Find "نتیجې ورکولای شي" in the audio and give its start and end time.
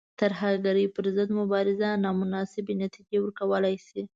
2.83-4.01